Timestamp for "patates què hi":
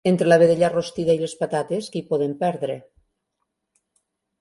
1.43-2.09